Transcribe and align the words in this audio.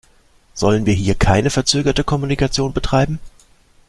Sollen 0.55 0.87
wir 0.87 0.95
hier 0.95 1.13
keine 1.13 1.51
verzögerte 1.51 2.03
Kommunikation 2.03 2.73
betreiben? 2.73 3.19